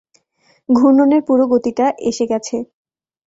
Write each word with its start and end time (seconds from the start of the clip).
ঘূর্ণনের 0.69 1.21
পুরো 1.27 1.43
গতিটা 1.51 1.85
এসে 2.09 2.25
গেছে! 2.27 2.55